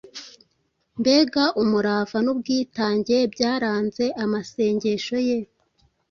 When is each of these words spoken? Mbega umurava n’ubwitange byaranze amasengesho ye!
Mbega 0.99 1.43
umurava 1.61 2.17
n’ubwitange 2.25 3.15
byaranze 3.33 4.05
amasengesho 4.23 5.17
ye! 5.27 5.39